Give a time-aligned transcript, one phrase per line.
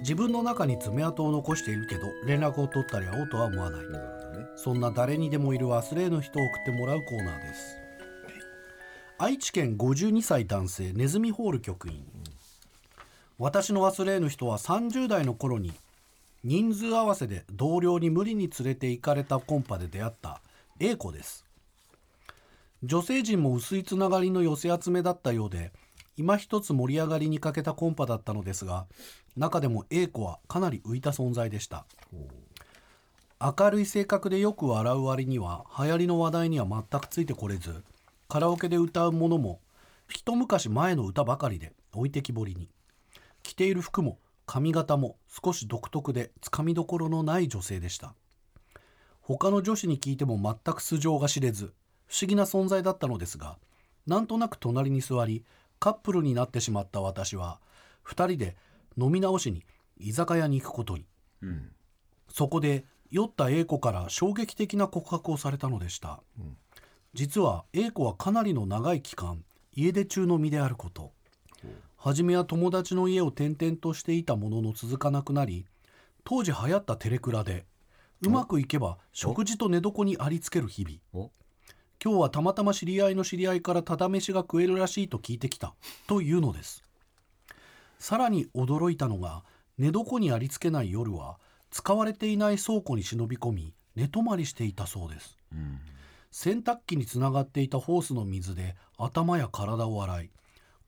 [0.00, 3.82] 自分の中に爪痕を残しているけど連絡を取ったり会おうとは思わない。
[4.56, 7.76] そんな誰にでもいる忘れぬ人を送ってもらうコーナーです。
[9.18, 12.04] 愛知県52歳男性ネズミホール局員。
[13.38, 15.72] 私の忘れぬ人は30代の頃に
[16.44, 20.40] 人数合わせで同僚に無理に連れて行かれたコンパで出会った
[20.80, 21.44] A 子です。
[22.84, 25.72] 女性陣も薄いつながりの寄せ集めだったようで
[26.16, 28.86] 今一つ盛り上がりに欠けたコンパだったのですが
[29.36, 31.86] 中でも A 子はかなり浮いた存在でした。
[33.40, 37.82] 明るい性格でよく笑う割には流行りの話題には全くついてこれず
[38.28, 39.60] カラオケで歌うものも
[40.08, 42.68] 一昔前の歌ばかりで置いてきぼりに。
[43.42, 48.14] 着ている服も髪型も少し独特でつかみどころのない女性でした。
[49.22, 51.72] 他の女子に聞いても全く素性が知れず
[52.06, 53.56] 不思議な存在だったのですが
[54.06, 55.44] なんとなく隣に座り
[55.82, 57.58] カップルになってしまった私は
[58.06, 58.56] 2人で
[58.96, 59.64] 飲み直しに
[59.98, 61.06] 居酒屋に行くことに、
[62.28, 66.20] そこで酔った A 子から衝撃的な告白をされたのでした、
[67.14, 69.42] 実は A 子はかなりの長い期間
[69.74, 71.10] 家出中の身であること。
[71.96, 75.66] 初めは友達の家を転々としていたものの続かなくなり
[76.22, 77.66] 当時流行ったテレクラで
[78.20, 81.26] うまくいけば食事と寝床にありつける日々。
[81.26, 81.30] お
[82.04, 85.72] 今日はたまたま知り合いの知り合いからただ飯が食えるらしいと聞いてきた。
[86.08, 86.82] というのです。
[88.00, 89.44] さらに驚いたのが
[89.78, 91.38] 寝床にありつけない夜は
[91.70, 95.38] 使われていない倉庫に忍び込み寝泊まりしていたそうです、
[96.32, 100.30] 洗濯機につながっていたホースの水で頭や体を洗い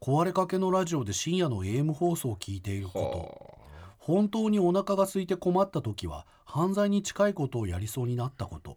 [0.00, 3.64] 壊れかけのラジオで深夜の AM 放送を聞いていること。
[3.98, 8.76] 本当にお腹が空いて困った時は犯罪に近いことをやりそうになったこと、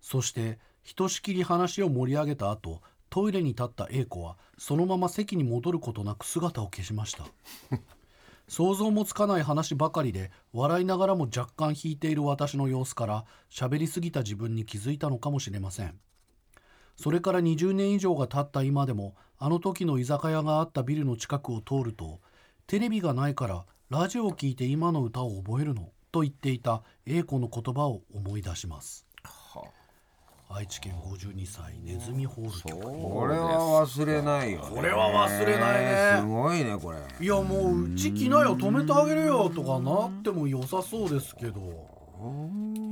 [0.00, 2.80] そしてひとしきり話を盛り上げた後
[3.10, 7.24] トイレに立った A 子はそのまま席に戻ることなく姿を消しました。
[8.46, 15.98] 想像もつかない話ばかりで笑いながらも若干引いている私の様子から喋りすぎた自分に気づいたのかもしれません。
[16.96, 22.20] それから20年以上が経った今でもあの時の居酒屋があったビルの近くを通ると
[22.68, 29.05] テレビがないからラジオを聞いて今の歌を覚えるのと言っていた A 子の言葉を思い出します。
[30.48, 32.80] 愛知県52歳ネズミホール局。
[32.80, 36.18] これは忘れないよ、ね、これは忘れないね。
[36.20, 36.98] すごいねこれ。
[37.20, 41.60] いやもううち来なよ止めてあげるよとかなっても良さそうですけど。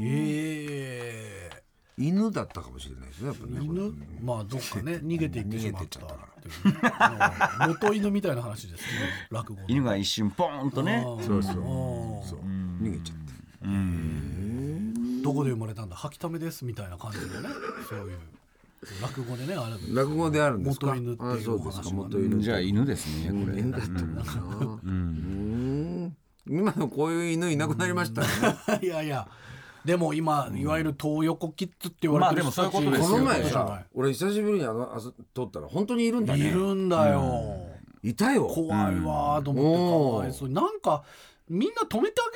[0.01, 1.63] ええ。
[1.97, 3.95] 犬だったかもしれないですねやっぱね犬？
[4.21, 6.01] まあどっかね 逃げていってしまった
[7.69, 8.89] 元犬みたいな話ですね
[9.31, 11.03] 落語の犬が一瞬ポーンとね。
[11.05, 11.55] そうそう。
[11.55, 12.41] そう。
[12.83, 13.33] 逃げちゃって
[15.25, 15.97] どこで生まれたんだ？
[15.97, 17.33] 吐きためですみたいな感じでね。
[17.89, 18.19] そういう。
[19.01, 20.87] 落語でねあるんですよ落語であるんですか？
[20.89, 21.93] 元犬っていう話がね。
[21.93, 22.41] 元犬。
[22.43, 23.59] じゃあ犬ですね、これ。
[23.59, 24.81] 犬だったんだな。
[24.85, 26.17] うん。
[26.47, 28.29] 今のこういう犬いなくなりましたね。
[28.83, 29.27] いやいや。
[29.87, 33.07] でも今いわゆる東横キッズって言われてるまあそういうことですよ。
[33.11, 37.67] この前さ俺久しぶりにあのあそ撮ったら本当にいるんだいねるんだよ、
[38.03, 38.47] いたよ。
[38.47, 40.55] 怖いわーと思ってかわいそうに。
[40.55, 41.03] なんか
[41.51, 42.31] みんな止めてあ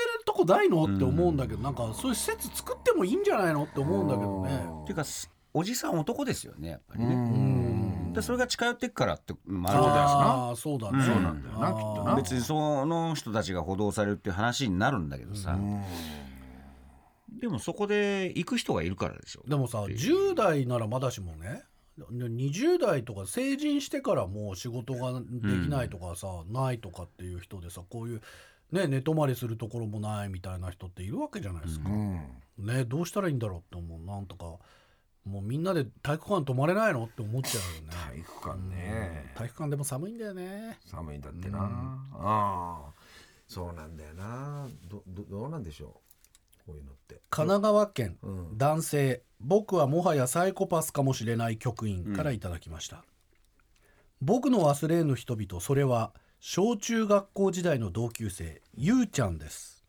[0.45, 0.97] げれるとこないの？
[0.97, 3.65] って思うんだけど、なんかそういう施設作ってもいいんじゃないの？
[3.65, 4.65] って思うんだけどね。
[4.83, 8.13] っていうか、すおじさん男ですよね、やっぱりね。
[8.13, 9.91] でそれが近寄ってっからってあるんじゃないですか。
[9.91, 12.15] ああそうだね、そうなんだよなきっとな。
[12.17, 15.59] 別にその人たちが補導されるっていう話になるんだけどさ、
[17.41, 19.43] でもそこで行く人がいるからでしょ。
[19.47, 21.65] でもさ10代ならまだしもね
[22.13, 28.21] 20代とか成人してからもう仕事ができないとかさ、ないとかっていう人でさこういう、
[28.73, 31.89] ね、寝泊まりするところもないみたいな人っているわけじゃないですか。
[31.89, 34.01] ねどうしたらいいんだろうって思う。
[34.01, 34.45] なんとか
[35.25, 37.89] もうみんなで体育館泊まれないのって思っちゃうよね。
[37.91, 39.33] 体育館ね。
[39.37, 40.79] 体育館でも寒いんだよね。
[40.87, 41.69] 寒いんだってな、あ
[42.15, 42.93] あ
[43.47, 44.69] そうなんだよな。
[44.89, 46.01] どどどうなんでしょ
[46.67, 46.67] う？
[46.67, 47.21] こういうのって。
[47.31, 48.59] 神奈川県、うん。
[48.59, 53.05] 男性僕はもはやサイコパスかもしれない局員からいただきました、
[54.21, 59.85] 僕の忘れぬ人々それは小中学校時代の同級生ゆうちゃんです。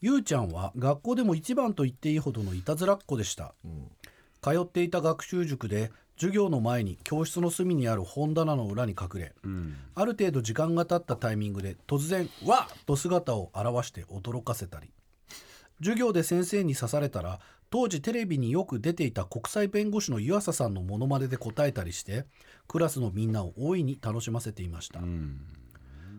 [0.00, 3.54] ゆうちゃんは学校でも一番と言っていいほどのいたずらっ子でした、
[4.42, 9.34] 通っていた学習塾で授業の前に教室の隅にある本棚の裏に隠れ、
[9.94, 14.90] ある程度時間が経ったタイミングで突然「わっ!」と姿を現して驚かせたり。
[15.78, 17.40] 授業で先生に刺されたら
[17.72, 22.26] 当時テレビによく出ていた国際弁護士の湯浅さんのモノマネで答えたりして
[22.68, 25.00] クラスのみんなを大いに楽しませていました、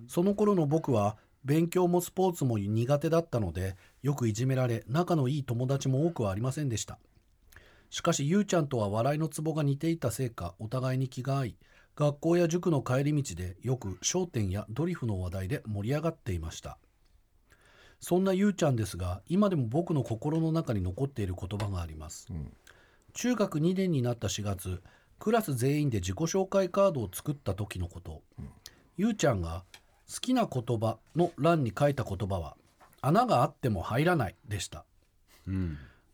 [0.07, 1.15] その頃の僕は
[1.45, 6.97] 勉強もスポーツも苦手だったのでよくいじめられ仲のいい友達も多くはありませんでした。
[7.91, 11.55] しかしゆうちゃんとは笑いのツボが似ていたせいかお互いに気が合い
[11.95, 16.79] 学校や塾の帰り道でよく商店やドリフの話題で盛り上がっていました。
[18.03, 22.27] そんなゆうちゃんですが今でも僕の心の中に残っている言葉があります、
[23.13, 24.81] 中学2年になった4月
[25.19, 28.21] クラス全員で自己紹介カードを作った時のこと、
[28.97, 29.63] ゆうちゃんが
[30.13, 32.57] 好きな言葉の欄に書いた言葉は
[32.99, 34.83] 穴があっても入らないでした。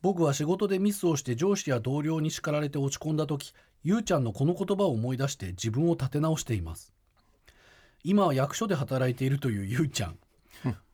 [0.04, 3.52] 僕は仕事でミスをして上司や同僚に叱られて落ち込んだ時
[3.84, 6.94] ゆうちゃんのこの言葉を思い出して自分を立て直しています。
[8.04, 10.20] 今は役所で働いているというゆうちゃん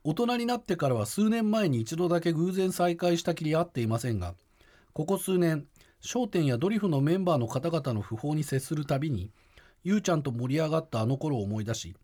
[0.08, 4.36] 大人になってからは数年前に一度だけ偶然再会したきり会っていませんが
[4.94, 5.66] ここ数年
[6.00, 9.32] 商店やドリフのメンバーの方々の訃報に接するたびに
[9.84, 11.96] ゆうちゃんと盛り上がったあの頃を思い出し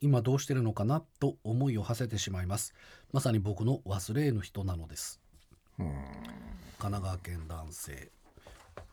[0.00, 2.72] 今どうしてるのかなと思いを馳せてしまいます。
[3.12, 5.20] まさに僕の忘れぬ人なのです。
[5.76, 8.10] 神奈川県男性。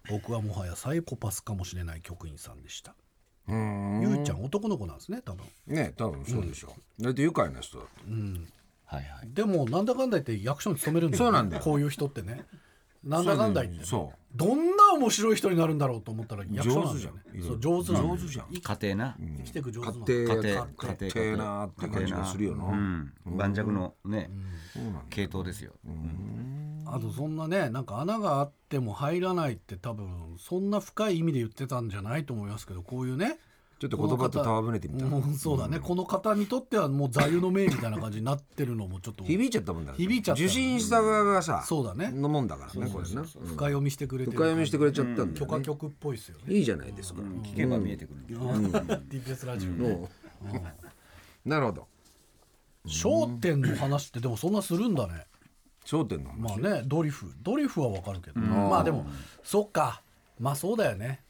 [0.09, 2.95] 僕はもはやサイコパスかもしれない局員さんでした
[3.47, 5.45] ゆうちゃん男の子なんですね多分。
[5.67, 7.83] ね多分そうでしょう、だって愉快な人だ。
[7.85, 8.01] って
[8.85, 9.33] はいはい。
[9.33, 11.63] でもなんだかんだ言って役所に勤めるんだよ,、ね、そうなんだよ。
[11.63, 12.45] こういう人ってね。
[13.03, 17.21] なんだかんだ言って、ね、そどんな面白い人になるんだろうと思ったら役所なんだよね。
[17.25, 17.47] 上手じゃん。
[17.47, 18.47] そう上手なんだよ上手じゃん。
[18.53, 20.05] 家庭な、生きていく上手なの。
[20.05, 20.65] 家庭家庭。
[20.65, 24.29] か家庭なーって感じがするよな、うん、盤石のね、
[25.09, 25.73] 系統ですよ、
[26.93, 33.39] あとそんなねなんか穴があっても入らないって多分そんな深い意味で言ってたんじゃないと思いますけどこういうね
[33.79, 40.43] ちょっと言葉と戯れてみたもうそうだね、この方にとってはもう座右の銘みたいな感じになってるのもちょっと響いちゃったもんだ響いちゃった。
[40.43, 42.09] 受信した側がさそうだね。
[42.11, 45.39] のもんだからねこれね深読みしてくれてる深読みしてくれちゃったんだよね。
[45.39, 47.21] 許可局っぽいですよね、いいじゃないですか。
[47.21, 50.09] 聞けば見えてくる、TBS ラジオね、
[51.45, 51.87] なるほど。
[52.87, 55.25] 商店の話ってでもそんなするんだね
[55.87, 57.33] 焦点のま話あねドリフ。
[57.41, 59.07] ドリフはわかるけど、まあでも
[59.41, 60.01] そっか。
[60.37, 61.23] まあそうだよね、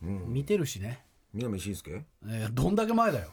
[0.00, 2.04] 見てるしね、南信介？
[2.26, 3.32] えーどんだけ前だよ。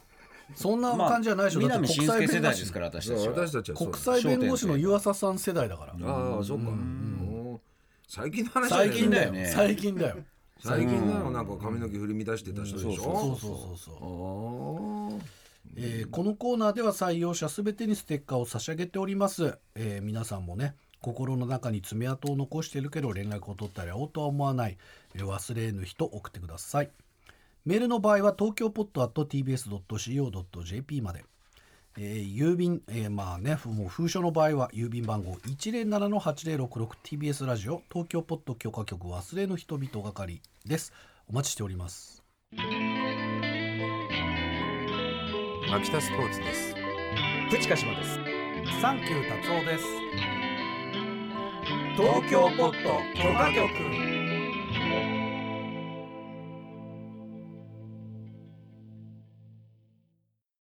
[0.56, 3.34] そんな感じじゃないでしょ、だって南信介世代です護から私そうたちは。
[3.48, 3.92] 私たちはそう。
[3.92, 5.94] 国際弁護士の湯浅さん世代だから。
[5.94, 6.70] ああそうか。
[6.70, 7.60] うん。
[8.08, 9.46] 最近の話最近だよ、ね。
[9.54, 10.18] 最近だよ
[10.60, 13.04] 最近なのなんか髪の毛振り乱してた人でしょ？
[13.04, 15.20] そうそうそうそうあ
[15.76, 24.78] えーこのコーナーでは採用者すべてにステッカーを差し上げております、えー皆さんもね心の中に爪痕を残しているけど連絡を取ったり会おうとは思わない、
[25.16, 26.92] えー忘れぬ人送ってください。
[27.66, 31.24] メールの場合は東京ポット tbs.co.jp まで、
[31.98, 40.94] えー郵便、えーまあねもう封書の場合は郵便番号 107-8066TBS ラジオ東京ポット許可局忘れぬ人々係です。
[41.30, 42.24] お待ちしております
[45.72, 46.74] あ秋田スポーツです。
[47.52, 48.20] プチカシマです。
[48.82, 49.86] サンキュー達夫です。
[51.96, 54.19] 東京ポット許可局